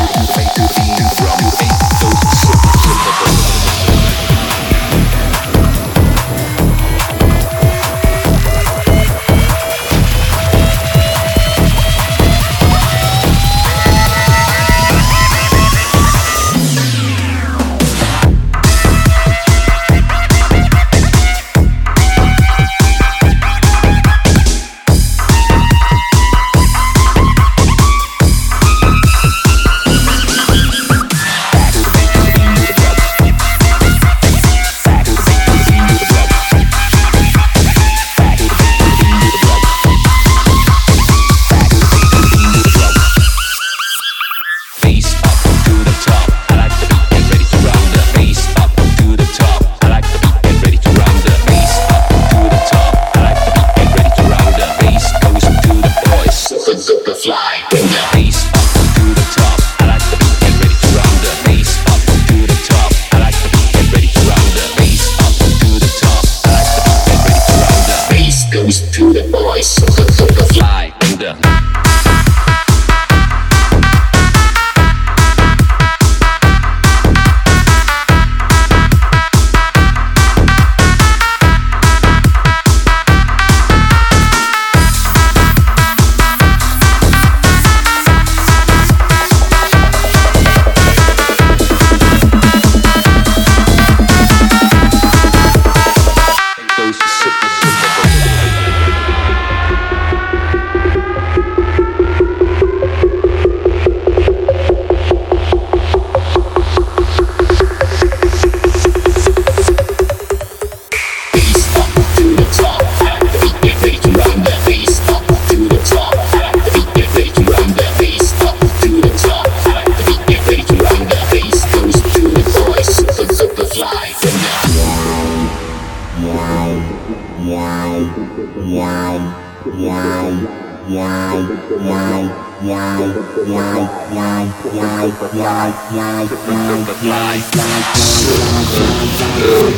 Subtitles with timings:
[0.00, 1.29] and fade to the right.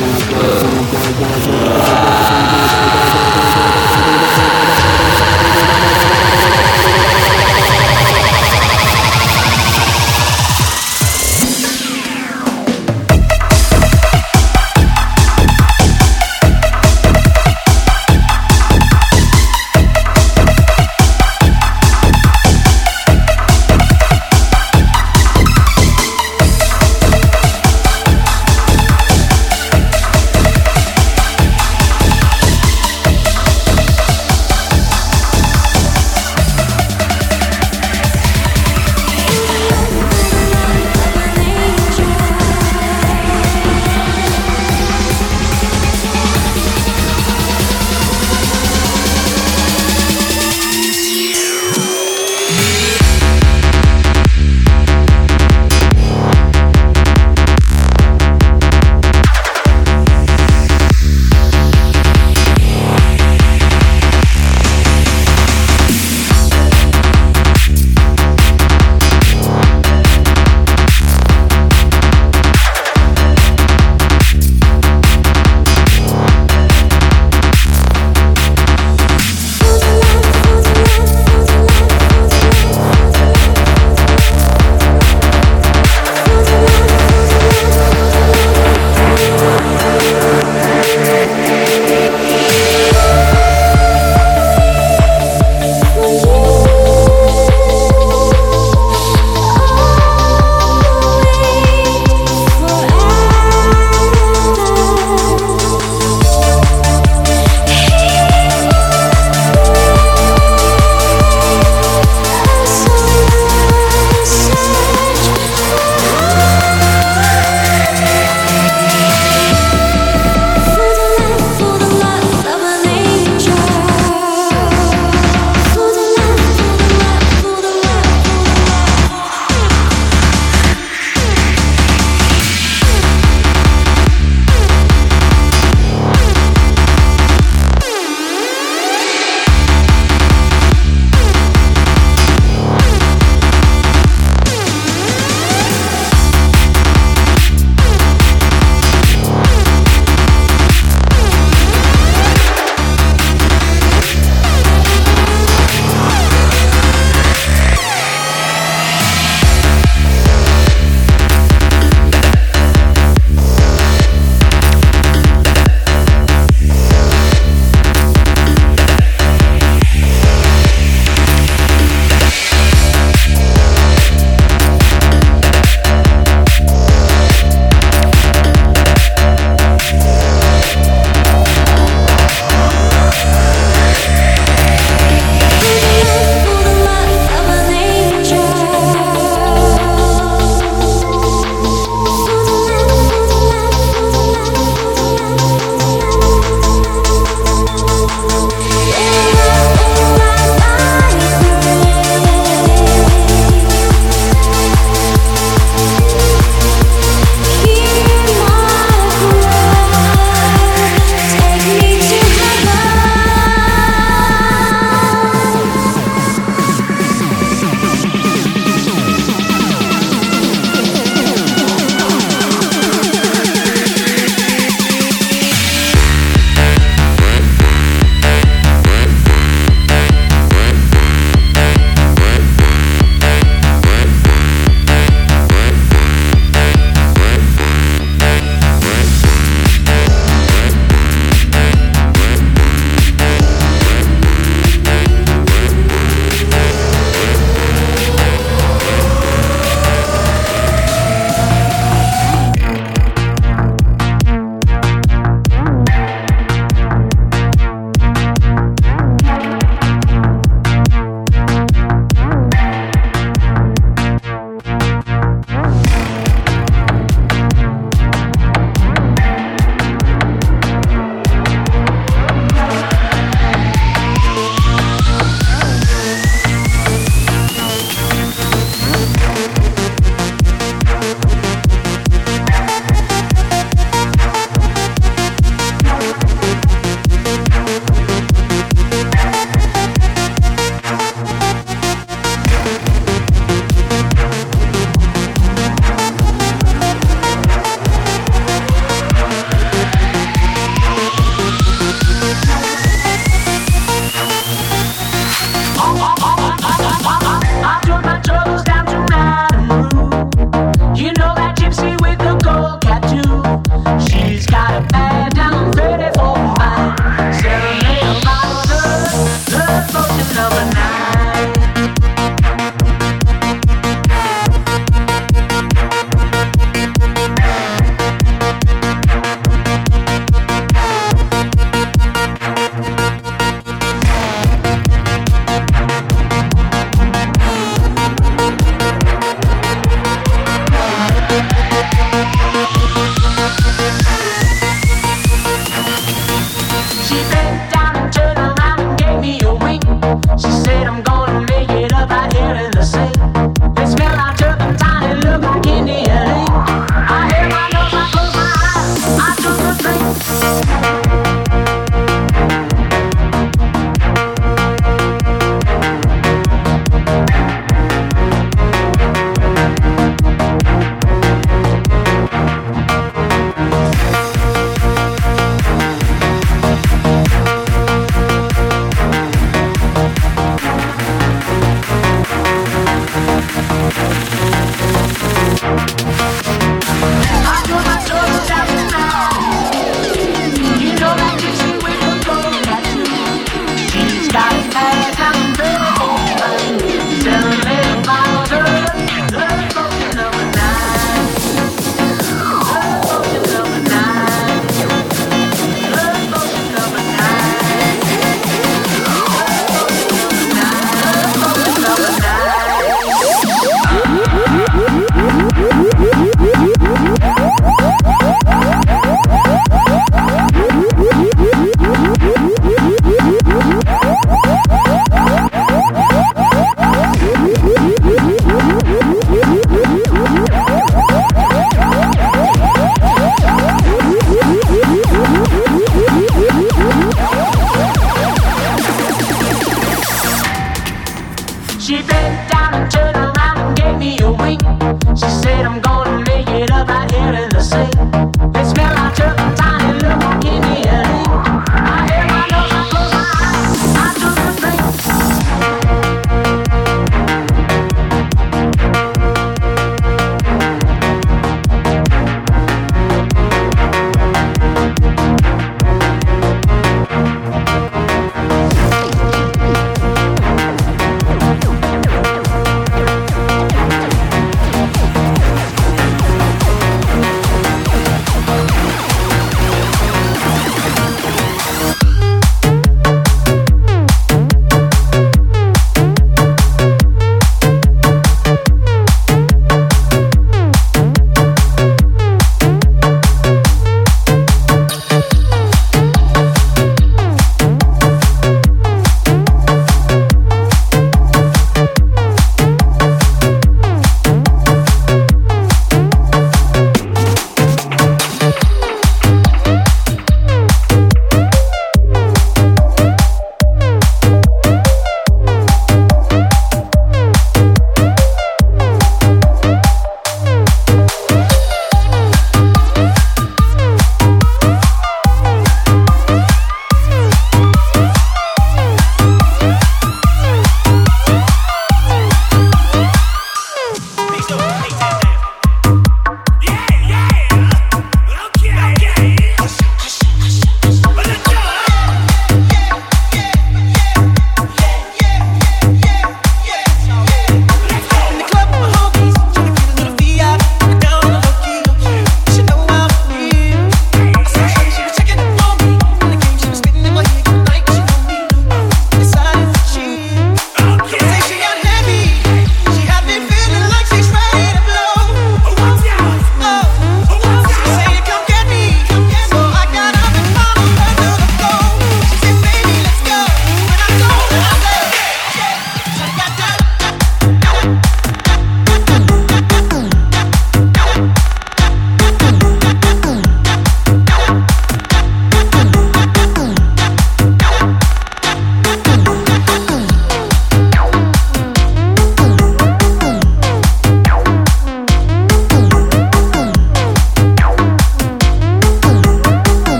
[0.00, 2.17] Yeah.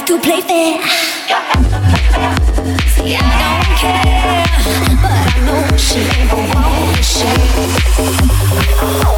[0.00, 0.80] have to play fair.
[2.88, 4.46] See, I don't care,
[5.02, 7.02] but I know she ain't the one.
[9.04, 9.09] She.